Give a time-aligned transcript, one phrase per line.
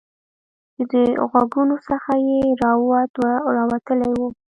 [0.89, 3.11] چې د غوږونو څخه یې روات
[3.57, 4.27] راوتلي وو